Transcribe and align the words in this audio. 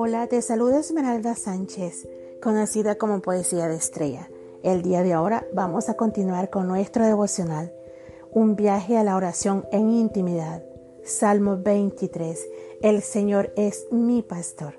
Hola, 0.00 0.28
te 0.28 0.40
saluda 0.42 0.78
Esmeralda 0.78 1.34
Sánchez, 1.34 2.08
conocida 2.40 2.98
como 2.98 3.20
Poesía 3.20 3.66
de 3.66 3.74
Estrella. 3.74 4.30
El 4.62 4.82
día 4.82 5.02
de 5.02 5.12
ahora 5.12 5.48
vamos 5.52 5.88
a 5.88 5.94
continuar 5.94 6.50
con 6.50 6.68
nuestro 6.68 7.04
devocional, 7.04 7.74
un 8.30 8.54
viaje 8.54 8.96
a 8.96 9.02
la 9.02 9.16
oración 9.16 9.66
en 9.72 9.90
intimidad. 9.90 10.62
Salmo 11.02 11.58
23. 11.60 12.48
El 12.80 13.02
Señor 13.02 13.52
es 13.56 13.88
mi 13.90 14.22
pastor. 14.22 14.74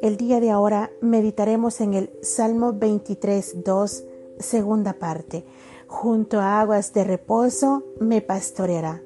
El 0.00 0.16
día 0.16 0.40
de 0.40 0.50
ahora 0.50 0.90
meditaremos 1.02 1.82
en 1.82 1.92
el 1.92 2.10
Salmo 2.22 2.72
23, 2.72 3.64
2, 3.66 4.04
segunda 4.38 4.94
parte. 4.94 5.44
Junto 5.88 6.40
a 6.40 6.58
aguas 6.58 6.94
de 6.94 7.04
reposo 7.04 7.84
me 8.00 8.22
pastoreará. 8.22 9.02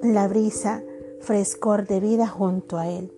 La 0.00 0.28
brisa 0.28 0.82
frescor 1.20 1.86
de 1.86 2.00
vida 2.00 2.26
junto 2.26 2.78
a 2.78 2.88
Él. 2.88 3.12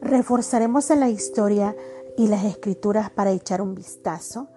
Reforzaremos 0.00 0.90
en 0.90 1.00
la 1.00 1.08
historia 1.08 1.76
y 2.16 2.28
las 2.28 2.44
escrituras 2.44 3.10
para 3.10 3.32
echar 3.32 3.60
un 3.60 3.74
vistazo 3.74 4.48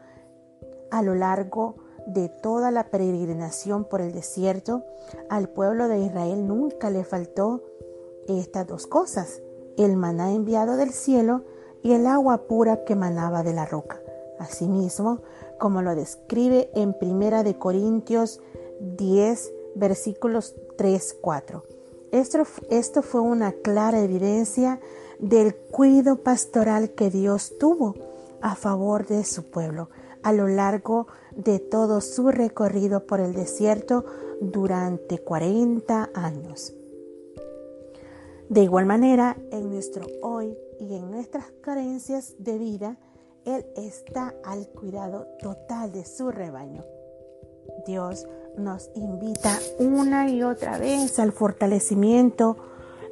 a 0.91 1.01
lo 1.01 1.15
largo 1.15 1.75
de 2.07 2.29
toda 2.29 2.71
la 2.71 2.89
peregrinación 2.89 3.85
por 3.85 4.01
el 4.01 4.11
desierto. 4.11 4.83
Al 5.29 5.49
pueblo 5.49 5.87
de 5.87 5.99
Israel 5.99 6.47
nunca 6.47 6.89
le 6.89 7.03
faltó 7.03 7.63
estas 8.27 8.67
dos 8.67 8.87
cosas, 8.87 9.41
el 9.77 9.95
maná 9.95 10.31
enviado 10.31 10.77
del 10.77 10.91
cielo 10.91 11.43
y 11.81 11.93
el 11.93 12.07
agua 12.07 12.47
pura 12.47 12.83
que 12.83 12.95
manaba 12.95 13.43
de 13.43 13.53
la 13.53 13.65
roca. 13.65 14.01
Asimismo, 14.39 15.21
como 15.57 15.81
lo 15.81 15.95
describe 15.95 16.69
en 16.73 16.93
Primera 16.93 17.43
de 17.43 17.57
Corintios 17.57 18.41
10, 18.79 19.53
versículos 19.75 20.55
3, 20.77 21.17
4. 21.21 21.78
Esto, 22.11 23.01
fue 23.01 23.21
una 23.21 23.51
clara 23.51 24.01
evidencia 24.01 24.79
del 25.19 25.55
cuidado 25.55 26.23
pastoral 26.23 26.91
que 26.91 27.09
Dios 27.09 27.53
tuvo 27.59 27.95
a 28.41 28.55
favor 28.55 29.05
de 29.07 29.23
su 29.23 29.49
pueblo 29.49 29.89
a 30.23 30.33
lo 30.33 30.47
largo 30.47 31.07
de 31.35 31.59
todo 31.59 32.01
su 32.01 32.29
recorrido 32.31 33.05
por 33.05 33.19
el 33.19 33.33
desierto 33.33 34.05
durante 34.41 35.19
40 35.19 36.09
años. 36.13 36.73
De 38.49 38.63
igual 38.63 38.85
manera, 38.85 39.37
en 39.51 39.69
nuestro 39.69 40.05
hoy 40.21 40.57
y 40.79 40.95
en 40.95 41.11
nuestras 41.11 41.45
carencias 41.61 42.35
de 42.39 42.57
vida, 42.57 42.97
Él 43.45 43.65
está 43.75 44.33
al 44.43 44.67
cuidado 44.67 45.27
total 45.41 45.91
de 45.91 46.03
su 46.03 46.31
rebaño. 46.31 46.83
Dios 47.85 48.27
nos 48.57 48.89
invita 48.95 49.57
una 49.79 50.29
y 50.29 50.43
otra 50.43 50.77
vez 50.77 51.19
al 51.19 51.31
fortalecimiento 51.31 52.57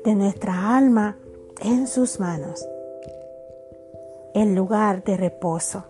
de 0.04 0.16
nuestra 0.16 0.78
alma 0.78 1.18
en 1.62 1.88
sus 1.88 2.20
manos, 2.20 2.68
en 4.34 4.56
lugar 4.56 5.04
de 5.04 5.18
reposo, 5.18 5.86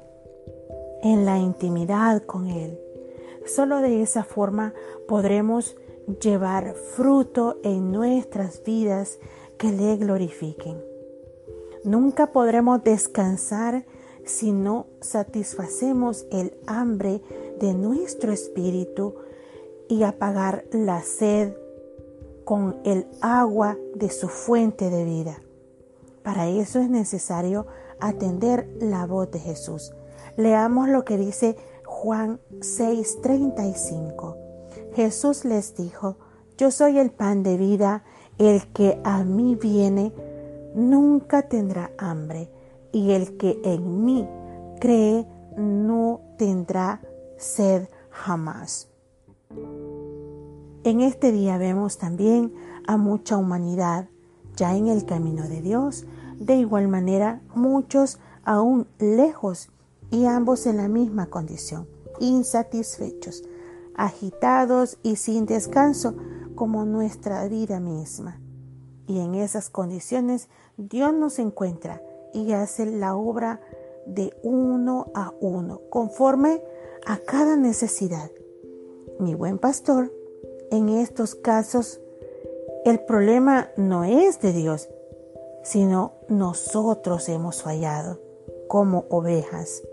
en 1.01 1.25
la 1.25 1.37
intimidad 1.37 2.23
con 2.23 2.47
Él. 2.47 2.79
Solo 3.45 3.79
de 3.79 4.01
esa 4.01 4.23
forma 4.23 4.73
podremos 5.07 5.75
llevar 6.21 6.73
fruto 6.73 7.59
en 7.63 7.91
nuestras 7.91 8.63
vidas 8.63 9.19
que 9.57 9.71
le 9.71 9.97
glorifiquen. 9.97 10.81
Nunca 11.83 12.31
podremos 12.31 12.83
descansar 12.83 13.85
si 14.25 14.51
no 14.51 14.87
satisfacemos 14.99 16.25
el 16.31 16.57
hambre 16.65 17.21
de 17.59 17.73
nuestro 17.73 18.31
espíritu 18.31 19.15
y 19.87 20.03
apagar 20.03 20.65
la 20.71 21.01
sed 21.01 21.53
con 22.45 22.77
el 22.85 23.07
agua 23.21 23.77
de 23.95 24.09
su 24.09 24.27
fuente 24.27 24.89
de 24.89 25.03
vida. 25.03 25.41
Para 26.23 26.47
eso 26.47 26.79
es 26.79 26.89
necesario 26.89 27.67
atender 27.99 28.69
la 28.79 29.05
voz 29.05 29.31
de 29.31 29.39
Jesús. 29.39 29.93
Leamos 30.35 30.89
lo 30.89 31.03
que 31.03 31.17
dice 31.17 31.55
Juan 31.85 32.39
6:35. 32.59 34.35
Jesús 34.93 35.45
les 35.45 35.75
dijo, 35.75 36.17
yo 36.57 36.71
soy 36.71 36.97
el 36.97 37.11
pan 37.11 37.43
de 37.43 37.57
vida, 37.57 38.03
el 38.37 38.71
que 38.73 38.99
a 39.03 39.23
mí 39.23 39.55
viene 39.55 40.11
nunca 40.73 41.47
tendrá 41.47 41.91
hambre, 41.97 42.49
y 42.91 43.11
el 43.11 43.37
que 43.37 43.59
en 43.63 44.05
mí 44.05 44.27
cree 44.79 45.27
no 45.55 46.21
tendrá 46.37 47.01
sed 47.37 47.87
jamás. 48.09 48.89
En 50.83 51.01
este 51.01 51.31
día 51.31 51.57
vemos 51.57 51.97
también 51.97 52.53
a 52.87 52.97
mucha 52.97 53.37
humanidad 53.37 54.07
ya 54.55 54.75
en 54.75 54.87
el 54.87 55.05
camino 55.05 55.47
de 55.47 55.61
Dios, 55.61 56.05
de 56.39 56.55
igual 56.55 56.87
manera 56.87 57.41
muchos 57.53 58.19
aún 58.43 58.87
lejos 58.99 59.69
y 60.09 60.25
ambos 60.25 60.65
en 60.65 60.77
la 60.77 60.87
misma 60.87 61.27
condición, 61.27 61.87
insatisfechos, 62.19 63.43
agitados 63.95 64.97
y 65.03 65.17
sin 65.17 65.45
descanso 65.45 66.15
como 66.55 66.85
nuestra 66.85 67.47
vida 67.47 67.79
misma. 67.79 68.39
Y 69.05 69.19
en 69.19 69.35
esas 69.35 69.69
condiciones 69.69 70.49
Dios 70.77 71.13
nos 71.13 71.39
encuentra 71.39 72.01
y 72.33 72.51
hace 72.53 72.85
la 72.85 73.15
obra 73.15 73.61
de 74.05 74.33
uno 74.43 75.07
a 75.13 75.33
uno, 75.39 75.81
conforme 75.89 76.61
a 77.07 77.19
cada 77.19 77.55
necesidad. 77.55 78.29
Mi 79.17 79.33
buen 79.33 79.59
pastor, 79.59 80.11
en 80.71 80.89
estos 80.89 81.35
casos, 81.35 82.01
el 82.83 82.99
problema 82.99 83.69
no 83.77 84.03
es 84.03 84.41
de 84.41 84.51
Dios, 84.51 84.89
sino 85.63 86.15
nosotros 86.27 87.29
hemos 87.29 87.63
fallado 87.63 88.19
como 88.67 89.05
ovejas. 89.09 89.83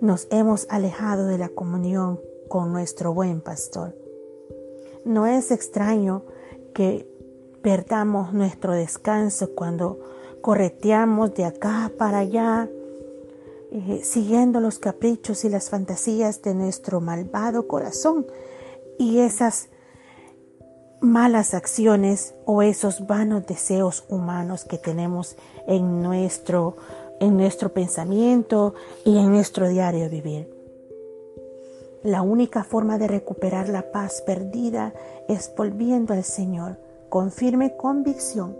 Nos 0.00 0.28
hemos 0.30 0.66
alejado 0.70 1.26
de 1.26 1.38
la 1.38 1.48
comunión 1.48 2.20
con 2.48 2.72
nuestro 2.72 3.12
buen 3.12 3.40
pastor. 3.40 3.96
No 5.04 5.26
es 5.26 5.50
extraño 5.50 6.22
que 6.74 7.08
perdamos 7.60 8.32
nuestro 8.32 8.72
descanso 8.72 9.50
cuando 9.56 9.98
correteamos 10.42 11.34
de 11.34 11.44
acá 11.44 11.90
para 11.98 12.18
allá, 12.18 12.68
eh, 13.74 14.02
siguiendo 14.04 14.60
los 14.60 14.78
caprichos 14.78 15.46
y 15.46 15.48
las 15.48 15.70
fantasías 15.70 16.42
de 16.42 16.54
nuestro 16.54 17.00
malvado 17.00 17.66
corazón 17.66 18.26
y 18.98 19.20
esas 19.20 19.70
malas 21.00 21.54
acciones 21.54 22.34
o 22.44 22.60
esos 22.60 23.06
vanos 23.06 23.46
deseos 23.46 24.04
humanos 24.10 24.66
que 24.66 24.76
tenemos 24.76 25.36
en 25.66 26.02
nuestro, 26.02 26.76
en 27.18 27.38
nuestro 27.38 27.72
pensamiento 27.72 28.74
y 29.06 29.16
en 29.16 29.30
nuestro 29.30 29.66
diario 29.70 30.10
vivir. 30.10 30.50
La 32.02 32.20
única 32.20 32.64
forma 32.64 32.98
de 32.98 33.08
recuperar 33.08 33.70
la 33.70 33.90
paz 33.90 34.20
perdida 34.20 34.92
es 35.30 35.50
volviendo 35.56 36.12
al 36.12 36.24
Señor 36.24 36.76
con 37.08 37.30
firme 37.30 37.74
convicción 37.78 38.54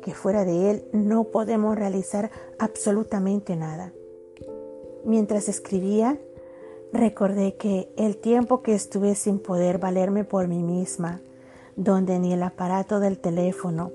que 0.00 0.14
fuera 0.14 0.46
de 0.46 0.70
Él 0.70 0.88
no 0.92 1.24
podemos 1.24 1.76
realizar 1.76 2.30
absolutamente 2.58 3.56
nada. 3.56 3.92
Mientras 5.04 5.48
escribía, 5.48 6.18
recordé 6.92 7.56
que 7.56 7.92
el 7.96 8.16
tiempo 8.16 8.62
que 8.62 8.74
estuve 8.74 9.14
sin 9.14 9.38
poder 9.38 9.78
valerme 9.78 10.24
por 10.24 10.48
mí 10.48 10.62
misma, 10.62 11.20
donde 11.76 12.18
ni 12.18 12.32
el 12.32 12.42
aparato 12.42 13.00
del 13.00 13.18
teléfono 13.18 13.90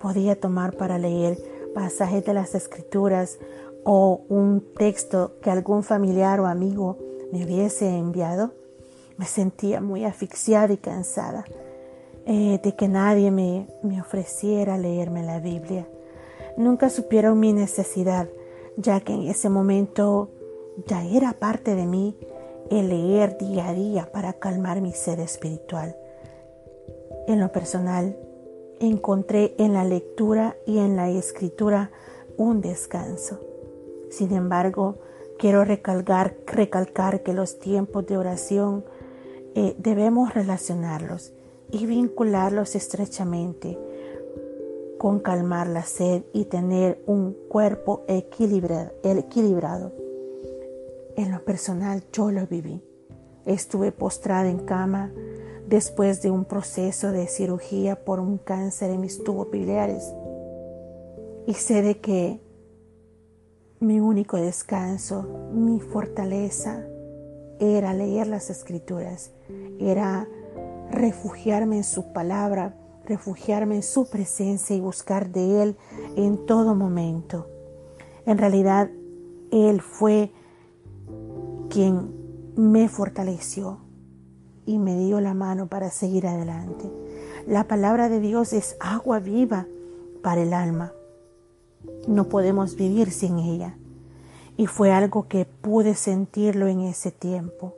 podía 0.00 0.40
tomar 0.40 0.76
para 0.76 0.98
leer 0.98 1.38
pasajes 1.74 2.24
de 2.24 2.34
las 2.34 2.54
escrituras 2.54 3.38
o 3.84 4.22
un 4.28 4.64
texto 4.76 5.32
que 5.42 5.50
algún 5.50 5.82
familiar 5.82 6.40
o 6.40 6.46
amigo 6.46 6.96
me 7.32 7.44
hubiese 7.44 7.88
enviado, 7.88 8.52
me 9.16 9.26
sentía 9.26 9.80
muy 9.80 10.04
asfixiada 10.04 10.72
y 10.72 10.76
cansada 10.76 11.44
eh, 12.26 12.58
de 12.62 12.74
que 12.74 12.88
nadie 12.88 13.30
me, 13.30 13.66
me 13.82 14.00
ofreciera 14.00 14.78
leerme 14.78 15.22
la 15.22 15.40
Biblia. 15.40 15.86
Nunca 16.56 16.88
supieron 16.88 17.38
mi 17.38 17.52
necesidad, 17.52 18.28
ya 18.76 19.00
que 19.00 19.12
en 19.12 19.28
ese 19.28 19.48
momento 19.50 20.30
ya 20.86 21.04
era 21.04 21.34
parte 21.34 21.74
de 21.74 21.86
mí 21.86 22.16
el 22.70 22.88
leer 22.88 23.38
día 23.38 23.68
a 23.68 23.74
día 23.74 24.10
para 24.12 24.34
calmar 24.34 24.80
mi 24.80 24.92
sed 24.92 25.20
espiritual. 25.20 25.96
En 27.26 27.40
lo 27.40 27.52
personal, 27.52 28.16
encontré 28.80 29.54
en 29.58 29.72
la 29.72 29.84
lectura 29.84 30.56
y 30.66 30.78
en 30.78 30.96
la 30.96 31.10
escritura 31.10 31.90
un 32.36 32.60
descanso. 32.60 33.40
Sin 34.10 34.32
embargo, 34.32 34.96
quiero 35.38 35.64
recalcar, 35.64 36.36
recalcar 36.46 37.22
que 37.22 37.32
los 37.32 37.58
tiempos 37.58 38.06
de 38.06 38.16
oración 38.16 38.84
eh, 39.54 39.74
debemos 39.78 40.34
relacionarlos 40.34 41.32
y 41.70 41.86
vincularlos 41.86 42.74
estrechamente 42.74 43.78
con 44.98 45.20
calmar 45.20 45.68
la 45.68 45.82
sed 45.82 46.22
y 46.32 46.46
tener 46.46 47.02
un 47.06 47.36
cuerpo 47.48 48.04
equilibrado. 48.08 50.03
En 51.16 51.30
lo 51.30 51.44
personal 51.44 52.04
yo 52.12 52.30
lo 52.30 52.46
viví. 52.46 52.82
Estuve 53.46 53.92
postrada 53.92 54.48
en 54.48 54.58
cama 54.58 55.12
después 55.68 56.22
de 56.22 56.30
un 56.30 56.44
proceso 56.44 57.12
de 57.12 57.26
cirugía 57.26 58.04
por 58.04 58.20
un 58.20 58.38
cáncer 58.38 58.90
en 58.90 59.00
mis 59.00 59.22
tubos 59.22 59.50
biliares. 59.50 60.12
Y 61.46 61.54
sé 61.54 61.82
de 61.82 62.00
que 62.00 62.40
mi 63.80 64.00
único 64.00 64.38
descanso, 64.38 65.50
mi 65.52 65.78
fortaleza, 65.80 66.86
era 67.60 67.94
leer 67.94 68.26
las 68.26 68.50
escrituras, 68.50 69.30
era 69.78 70.28
refugiarme 70.90 71.76
en 71.76 71.84
su 71.84 72.12
palabra, 72.12 72.76
refugiarme 73.04 73.76
en 73.76 73.82
su 73.82 74.08
presencia 74.08 74.74
y 74.74 74.80
buscar 74.80 75.30
de 75.30 75.62
Él 75.62 75.76
en 76.16 76.46
todo 76.46 76.74
momento. 76.74 77.46
En 78.26 78.38
realidad, 78.38 78.90
Él 79.50 79.80
fue 79.80 80.32
quien 81.74 82.54
me 82.54 82.88
fortaleció 82.88 83.78
y 84.64 84.78
me 84.78 84.96
dio 84.96 85.20
la 85.20 85.34
mano 85.34 85.66
para 85.66 85.90
seguir 85.90 86.24
adelante. 86.24 86.84
La 87.48 87.66
palabra 87.66 88.08
de 88.08 88.20
Dios 88.20 88.52
es 88.52 88.76
agua 88.78 89.18
viva 89.18 89.66
para 90.22 90.42
el 90.42 90.52
alma. 90.52 90.92
No 92.06 92.28
podemos 92.28 92.76
vivir 92.76 93.10
sin 93.10 93.40
ella. 93.40 93.76
Y 94.56 94.68
fue 94.68 94.92
algo 94.92 95.26
que 95.26 95.46
pude 95.46 95.96
sentirlo 95.96 96.68
en 96.68 96.82
ese 96.82 97.10
tiempo. 97.10 97.74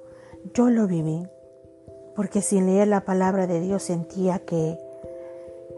Yo 0.53 0.69
lo 0.69 0.87
viví. 0.87 1.27
Porque 2.15 2.43
sin 2.43 2.67
leer 2.67 2.89
la 2.89 3.07
palabra 3.07 3.47
de 3.47 3.61
Dios 3.61 3.83
sentía 3.83 4.41
que, 4.41 4.79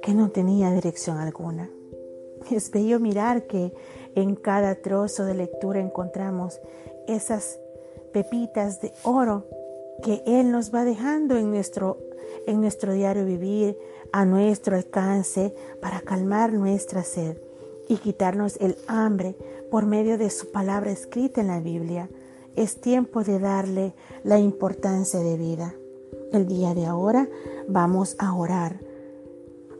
que 0.02 0.12
no 0.12 0.30
tenía 0.30 0.72
dirección 0.72 1.18
alguna. 1.18 1.70
Es 2.50 2.72
bello 2.72 2.98
mirar 2.98 3.46
que 3.46 3.72
en 4.16 4.34
cada 4.34 4.74
trozo 4.74 5.24
de 5.24 5.34
lectura 5.34 5.78
encontramos 5.78 6.60
esas 7.06 7.60
pepitas 8.12 8.80
de 8.80 8.92
oro 9.04 9.46
que 10.02 10.22
Él 10.26 10.50
nos 10.50 10.74
va 10.74 10.84
dejando 10.84 11.36
en 11.36 11.50
nuestro, 11.50 11.98
en 12.46 12.60
nuestro 12.60 12.92
diario 12.92 13.24
vivir, 13.24 13.76
a 14.12 14.24
nuestro 14.24 14.76
alcance, 14.76 15.54
para 15.80 16.00
calmar 16.00 16.52
nuestra 16.52 17.02
sed 17.02 17.36
y 17.88 17.96
quitarnos 17.96 18.56
el 18.60 18.76
hambre 18.86 19.36
por 19.70 19.86
medio 19.86 20.18
de 20.18 20.30
su 20.30 20.50
palabra 20.50 20.90
escrita 20.90 21.40
en 21.40 21.48
la 21.48 21.60
Biblia. 21.60 22.08
Es 22.56 22.80
tiempo 22.80 23.24
de 23.24 23.38
darle 23.38 23.94
la 24.24 24.38
importancia 24.38 25.20
de 25.20 25.36
vida. 25.36 25.74
El 26.32 26.46
día 26.46 26.74
de 26.74 26.86
ahora 26.86 27.28
vamos 27.68 28.16
a 28.18 28.34
orar 28.34 28.80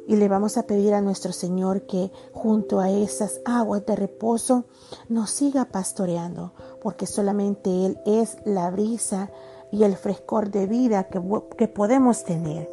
y 0.09 0.17
le 0.17 0.27
vamos 0.27 0.57
a 0.57 0.67
pedir 0.67 0.95
a 0.95 1.03
nuestro 1.03 1.33
Señor 1.33 1.83
que 1.83 2.11
junto 2.33 2.81
a 2.81 2.91
esas 2.91 3.43
aguas 3.45 3.85
de 3.85 3.95
reposo 3.95 4.65
nos 5.11 5.31
siga 5.31 5.67
pastoreando, 5.67 6.55
porque 6.81 7.07
solamente 7.07 7.87
Él 7.87 7.99
es 8.07 8.37
la 8.45 8.71
brisa 8.71 9.31
y 9.71 9.85
el 9.85 9.97
frescor 9.97 10.51
de 10.51 10.67
vida 10.67 11.05
que, 11.05 11.21
que 11.57 11.69
podemos 11.69 12.25
tener. 12.25 12.69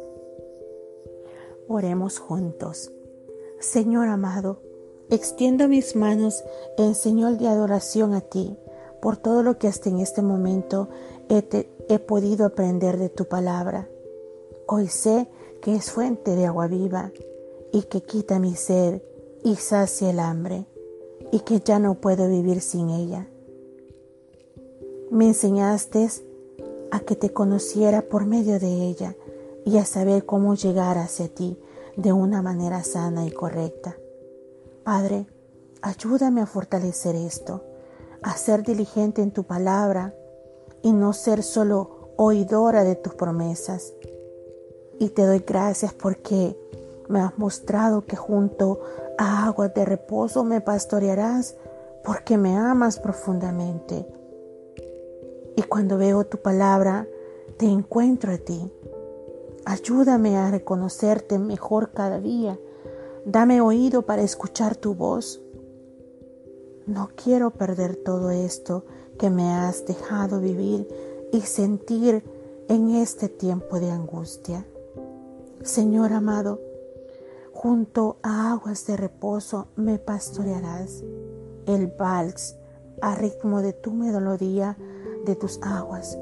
Oremos 1.68 2.18
juntos. 2.18 2.92
Señor 3.58 4.08
amado, 4.08 4.60
extiendo 5.10 5.68
mis 5.68 5.96
manos 5.96 6.44
en 6.78 6.94
señal 6.94 7.38
de 7.38 7.48
adoración 7.48 8.14
a 8.14 8.20
ti 8.20 8.56
por 9.00 9.16
todo 9.16 9.42
lo 9.42 9.58
que 9.58 9.68
hasta 9.68 9.88
en 9.88 10.00
este 10.00 10.22
momento 10.22 10.88
he, 11.28 11.68
he 11.88 11.98
podido 11.98 12.46
aprender 12.46 12.98
de 12.98 13.08
tu 13.08 13.26
palabra. 13.26 13.88
Hoy 14.66 14.88
sé 14.88 15.28
que 15.60 15.74
es 15.74 15.90
fuente 15.90 16.34
de 16.36 16.46
agua 16.46 16.66
viva 16.66 17.12
y 17.72 17.82
que 17.82 18.02
quita 18.02 18.38
mi 18.38 18.54
sed 18.54 19.02
y 19.42 19.56
sacia 19.56 20.10
el 20.10 20.18
hambre 20.18 20.66
y 21.32 21.40
que 21.40 21.60
ya 21.60 21.78
no 21.78 21.94
puedo 21.94 22.28
vivir 22.28 22.60
sin 22.60 22.90
ella. 22.90 23.28
Me 25.10 25.28
enseñaste 25.28 26.08
a 26.90 26.98
que 26.98 27.14
te 27.14 27.32
conociera 27.32 28.02
por 28.02 28.26
medio 28.26 28.58
de 28.58 28.88
ella 28.88 29.14
y 29.64 29.78
a 29.78 29.84
saber 29.84 30.26
cómo 30.26 30.56
llegar 30.56 30.98
hacia 30.98 31.28
ti 31.28 31.56
de 31.96 32.12
una 32.12 32.42
manera 32.42 32.82
sana 32.82 33.24
y 33.24 33.30
correcta. 33.30 33.96
Padre, 34.82 35.26
ayúdame 35.80 36.40
a 36.40 36.46
fortalecer 36.46 37.14
esto, 37.14 37.62
a 38.20 38.36
ser 38.36 38.64
diligente 38.64 39.22
en 39.22 39.30
tu 39.30 39.44
palabra 39.44 40.12
y 40.82 40.92
no 40.92 41.12
ser 41.12 41.44
solo 41.44 42.10
oidora 42.16 42.82
de 42.82 42.96
tus 42.96 43.14
promesas. 43.14 43.92
Y 44.98 45.10
te 45.10 45.24
doy 45.24 45.44
gracias 45.46 45.94
porque 45.94 46.58
me 47.08 47.20
has 47.20 47.38
mostrado 47.38 48.04
que 48.06 48.16
junto 48.16 48.80
a 49.18 49.46
aguas 49.46 49.72
de 49.72 49.84
reposo 49.84 50.42
me 50.42 50.60
pastorearás 50.60 51.54
porque 52.02 52.36
me 52.38 52.56
amas 52.56 52.98
profundamente 52.98 54.04
y 55.56 55.62
cuando 55.62 55.96
veo 55.96 56.24
tu 56.24 56.38
palabra, 56.38 57.08
te 57.56 57.66
encuentro 57.66 58.32
a 58.32 58.38
ti. 58.38 58.70
Ayúdame 59.64 60.36
a 60.36 60.50
reconocerte 60.50 61.38
mejor 61.38 61.90
cada 61.92 62.20
día. 62.20 62.58
Dame 63.24 63.60
oído 63.60 64.02
para 64.02 64.22
escuchar 64.22 64.76
tu 64.76 64.94
voz. 64.94 65.40
No 66.86 67.10
quiero 67.16 67.50
perder 67.50 67.96
todo 67.96 68.30
esto 68.30 68.84
que 69.18 69.30
me 69.30 69.50
has 69.50 69.86
dejado 69.86 70.40
vivir 70.40 70.86
y 71.32 71.40
sentir 71.40 72.22
en 72.68 72.90
este 72.90 73.28
tiempo 73.28 73.80
de 73.80 73.90
angustia. 73.90 74.64
Señor 75.62 76.12
amado, 76.12 76.60
junto 77.52 78.18
a 78.22 78.52
aguas 78.52 78.86
de 78.86 78.96
reposo 78.96 79.68
me 79.74 79.98
pastorearás. 79.98 81.02
El 81.66 81.88
vals, 81.88 82.56
a 83.00 83.14
ritmo 83.14 83.62
de 83.62 83.72
tu 83.72 83.92
melodía, 83.92 84.76
de 85.26 85.36
tus 85.36 85.60
aguas, 85.62 86.16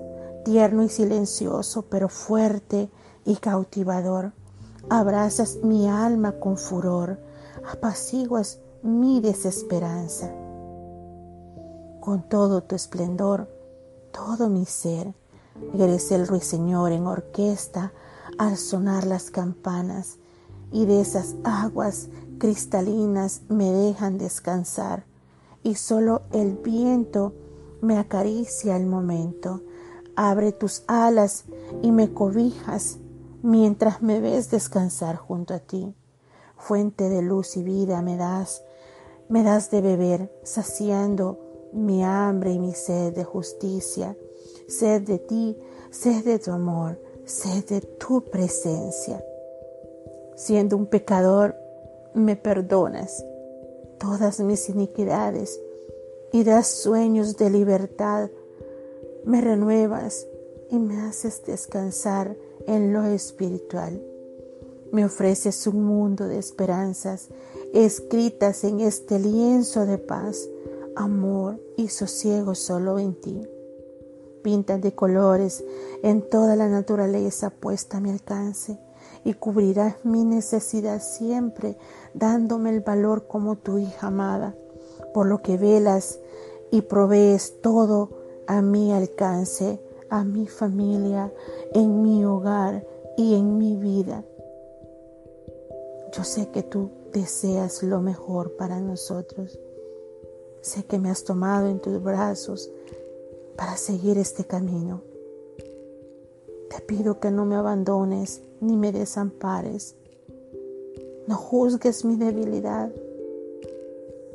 tierno 0.44 0.82
y 0.82 0.88
silencioso, 0.88 1.82
pero 1.82 2.08
fuerte 2.08 2.90
y 3.24 3.36
cautivador. 3.36 4.32
Abrazas 4.90 5.58
mi 5.62 5.88
alma 5.88 6.32
con 6.40 6.56
furor, 6.56 7.18
apaciguas 7.70 8.58
mi 8.82 9.20
desesperanza. 9.20 10.32
Con 12.00 12.28
todo 12.28 12.62
tu 12.64 12.74
esplendor, 12.74 13.48
todo 14.12 14.48
mi 14.48 14.66
ser, 14.66 15.14
eres 15.78 16.10
el 16.10 16.26
ruiseñor 16.26 16.92
en 16.92 17.06
orquesta 17.06 17.92
al 18.36 18.56
sonar 18.56 19.06
las 19.06 19.30
campanas, 19.30 20.18
y 20.72 20.86
de 20.86 21.00
esas 21.00 21.36
aguas 21.44 22.08
cristalinas 22.38 23.42
me 23.48 23.70
dejan 23.70 24.18
descansar, 24.18 25.04
y 25.62 25.76
solo 25.76 26.22
el 26.32 26.56
viento 26.56 27.32
me 27.84 27.98
acaricia 27.98 28.76
el 28.76 28.86
momento. 28.86 29.62
Abre 30.16 30.52
tus 30.52 30.82
alas 30.86 31.44
y 31.82 31.92
me 31.92 32.12
cobijas 32.12 32.98
mientras 33.42 34.02
me 34.02 34.20
ves 34.20 34.50
descansar 34.50 35.16
junto 35.16 35.54
a 35.54 35.58
ti. 35.58 35.94
Fuente 36.56 37.08
de 37.08 37.22
luz 37.22 37.56
y 37.56 37.62
vida 37.62 38.00
me 38.02 38.16
das, 38.16 38.64
me 39.28 39.42
das 39.42 39.70
de 39.70 39.80
beber, 39.80 40.32
saciando 40.42 41.38
mi 41.72 42.04
hambre 42.04 42.52
y 42.52 42.58
mi 42.58 42.72
sed 42.72 43.14
de 43.14 43.24
justicia, 43.24 44.16
sed 44.68 45.02
de 45.02 45.18
ti, 45.18 45.58
sed 45.90 46.24
de 46.24 46.38
tu 46.38 46.52
amor, 46.52 47.00
sed 47.24 47.64
de 47.66 47.80
tu 47.80 48.22
presencia. 48.24 49.24
Siendo 50.36 50.76
un 50.76 50.86
pecador, 50.86 51.56
me 52.14 52.36
perdonas 52.36 53.24
todas 53.98 54.40
mis 54.40 54.68
iniquidades 54.68 55.60
y 56.34 56.42
das 56.42 56.66
sueños 56.66 57.36
de 57.36 57.48
libertad. 57.48 58.28
Me 59.24 59.40
renuevas 59.40 60.26
y 60.68 60.80
me 60.80 61.00
haces 61.02 61.44
descansar 61.46 62.36
en 62.66 62.92
lo 62.92 63.04
espiritual. 63.04 64.02
Me 64.90 65.04
ofreces 65.04 65.64
un 65.68 65.84
mundo 65.84 66.26
de 66.26 66.40
esperanzas 66.40 67.28
escritas 67.72 68.64
en 68.64 68.80
este 68.80 69.20
lienzo 69.20 69.86
de 69.86 69.96
paz, 69.96 70.48
amor 70.96 71.60
y 71.76 71.86
sosiego 71.86 72.56
solo 72.56 72.98
en 72.98 73.14
ti. 73.14 73.46
Pintas 74.42 74.82
de 74.82 74.92
colores 74.92 75.62
en 76.02 76.28
toda 76.28 76.56
la 76.56 76.68
naturaleza 76.68 77.50
puesta 77.50 77.98
a 77.98 78.00
mi 78.00 78.10
alcance 78.10 78.76
y 79.24 79.34
cubrirás 79.34 80.04
mi 80.04 80.24
necesidad 80.24 81.00
siempre 81.00 81.76
dándome 82.12 82.70
el 82.70 82.80
valor 82.80 83.28
como 83.28 83.54
tu 83.54 83.78
hija 83.78 84.08
amada, 84.08 84.56
por 85.12 85.26
lo 85.26 85.40
que 85.40 85.56
velas 85.56 86.18
y 86.70 86.82
provees 86.82 87.60
todo 87.60 88.10
a 88.46 88.62
mi 88.62 88.92
alcance, 88.92 89.80
a 90.08 90.24
mi 90.24 90.46
familia, 90.46 91.32
en 91.72 92.02
mi 92.02 92.24
hogar 92.24 92.86
y 93.16 93.34
en 93.34 93.58
mi 93.58 93.76
vida. 93.76 94.24
Yo 96.12 96.24
sé 96.24 96.48
que 96.50 96.62
tú 96.62 96.90
deseas 97.12 97.82
lo 97.82 98.00
mejor 98.00 98.52
para 98.56 98.80
nosotros. 98.80 99.58
Sé 100.60 100.84
que 100.84 100.98
me 100.98 101.10
has 101.10 101.24
tomado 101.24 101.68
en 101.68 101.80
tus 101.80 102.02
brazos 102.02 102.70
para 103.56 103.76
seguir 103.76 104.18
este 104.18 104.44
camino. 104.44 105.02
Te 106.70 106.80
pido 106.80 107.20
que 107.20 107.30
no 107.30 107.44
me 107.44 107.56
abandones 107.56 108.42
ni 108.60 108.76
me 108.76 108.92
desampares. 108.92 109.94
No 111.26 111.36
juzgues 111.36 112.04
mi 112.04 112.16
debilidad. 112.16 112.92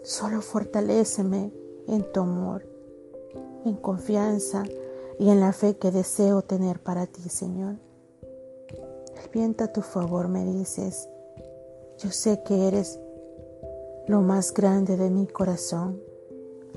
Solo 0.03 0.41
fortaléceme 0.41 1.51
en 1.89 2.12
tu 2.12 2.22
amor, 2.22 2.65
en 3.65 3.75
confianza 3.75 4.63
y 5.19 5.29
en 5.29 5.39
la 5.39 5.51
fe 5.53 5.77
que 5.77 5.91
deseo 5.91 6.41
tener 6.41 6.79
para 6.79 7.08
ti, 7.08 7.27
Señor. 7.29 7.75
El 8.72 9.29
viento 9.34 9.67
tu 9.69 9.81
favor 9.81 10.27
me 10.27 10.46
dices, 10.46 11.10
yo 11.98 12.12
sé 12.12 12.41
que 12.43 12.67
eres 12.67 13.00
lo 14.08 14.22
más 14.22 14.53
grande 14.53 14.98
de 14.98 15.10
mi 15.10 15.27
corazón, 15.27 16.01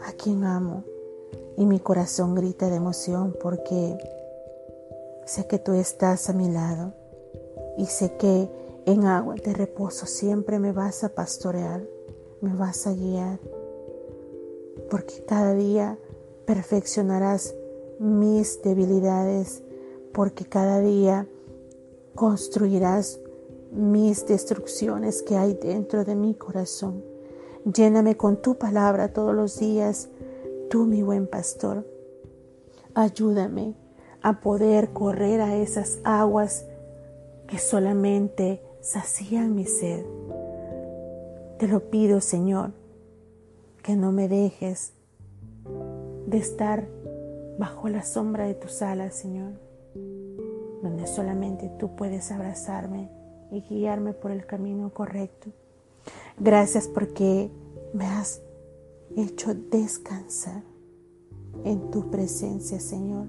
a 0.05 0.13
quien 0.13 0.45
amo, 0.45 0.85
y 1.57 1.67
mi 1.67 1.79
corazón 1.79 2.35
grita 2.35 2.69
de 2.69 2.77
emoción 2.77 3.37
porque 3.41 3.97
sé 5.27 5.47
que 5.47 5.59
tú 5.59 5.73
estás 5.73 6.29
a 6.29 6.33
mi 6.33 6.51
lado 6.51 6.95
y 7.77 7.87
sé 7.87 8.17
que 8.17 8.49
en 8.87 9.05
agua 9.05 9.37
de 9.37 9.53
reposo 9.53 10.07
siempre 10.07 10.59
me 10.59 10.73
vas 10.73 11.05
a 11.05 11.11
pastorear, 11.11 11.83
me 12.41 12.55
vas 12.57 12.87
a 12.87 12.95
guiar, 12.95 13.39
porque 14.93 15.25
cada 15.25 15.55
día 15.55 15.99
perfeccionarás 16.45 17.55
mis 17.99 18.61
debilidades, 18.63 19.63
porque 20.13 20.45
cada 20.45 20.81
día 20.81 21.27
construirás 22.15 23.19
mis 23.71 24.27
destrucciones 24.27 25.23
que 25.23 25.37
hay 25.39 25.55
dentro 25.55 26.05
de 26.05 26.15
mi 26.15 26.35
corazón. 26.35 27.03
Lléname 27.65 28.19
con 28.19 28.43
tu 28.43 28.59
palabra 28.59 29.15
todos 29.15 29.35
los 29.35 29.59
días, 29.59 30.11
tú 30.69 30.85
mi 30.85 31.03
buen 31.03 31.27
pastor. 31.27 31.87
Ayúdame 32.93 33.75
a 34.21 34.41
poder 34.41 34.91
correr 34.93 35.41
a 35.41 35.57
esas 35.57 36.01
aguas 36.05 36.67
que 37.47 37.57
solamente 37.57 38.61
sacían 38.83 39.55
mi 39.55 39.65
sed. 39.65 40.05
Te 41.59 41.67
lo 41.67 41.89
pido, 41.89 42.21
Señor, 42.21 42.73
que 43.83 43.97
no 43.97 44.13
me 44.13 44.29
dejes 44.29 44.93
de 46.27 46.39
estar 46.39 46.89
bajo 47.59 47.89
la 47.89 48.03
sombra 48.03 48.47
de 48.47 48.55
tus 48.55 48.81
alas, 48.83 49.15
Señor, 49.15 49.53
donde 50.83 51.07
solamente 51.07 51.71
tú 51.79 51.95
puedes 51.97 52.31
abrazarme 52.33 53.11
y 53.51 53.61
guiarme 53.61 54.15
por 54.15 54.31
el 54.31 54.47
camino 54.47 54.91
correcto. 54.95 55.51
Gracias 56.39 56.89
porque 56.89 57.51
me 57.93 58.07
has 58.07 58.41
hecho 59.17 59.55
descansar 59.55 60.63
en 61.65 61.91
tu 61.91 62.11
presencia, 62.11 62.81
Señor. 62.81 63.27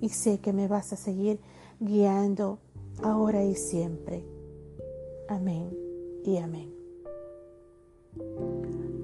Y 0.00 0.10
sé 0.10 0.38
que 0.40 0.52
me 0.52 0.68
vas 0.68 0.92
a 0.92 0.96
seguir 0.96 1.40
guiando 1.80 2.58
ahora 3.02 3.44
y 3.44 3.54
siempre. 3.54 4.24
Amén 5.28 5.70
y 6.24 6.38
amén. 6.38 6.72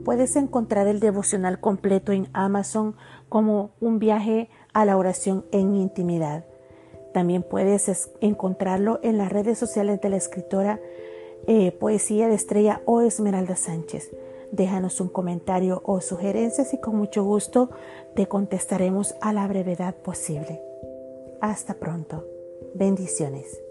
Puedes 0.04 0.36
encontrar 0.36 0.86
el 0.86 1.00
devocional 1.00 1.60
completo 1.60 2.12
en 2.12 2.28
Amazon 2.32 2.94
como 3.28 3.70
un 3.80 3.98
viaje 3.98 4.48
a 4.72 4.84
la 4.84 4.96
oración 4.96 5.44
en 5.50 5.74
intimidad. 5.74 6.44
También 7.12 7.42
puedes 7.42 8.10
encontrarlo 8.20 9.00
en 9.02 9.18
las 9.18 9.32
redes 9.32 9.58
sociales 9.58 10.00
de 10.00 10.10
la 10.10 10.16
escritora 10.16 10.80
eh, 11.46 11.72
Poesía 11.72 12.28
de 12.28 12.34
Estrella 12.34 12.82
o 12.84 13.00
Esmeralda 13.00 13.56
Sánchez. 13.56 14.10
Déjanos 14.52 15.00
un 15.00 15.08
comentario 15.08 15.82
o 15.84 16.00
sugerencias 16.00 16.74
y 16.74 16.80
con 16.80 16.96
mucho 16.96 17.24
gusto 17.24 17.70
te 18.14 18.26
contestaremos 18.26 19.14
a 19.20 19.32
la 19.32 19.46
brevedad 19.46 19.94
posible. 19.94 20.60
Hasta 21.40 21.74
pronto. 21.74 22.24
Bendiciones. 22.74 23.63